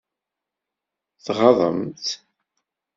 Tɣaḍem-tt? 1.25 2.07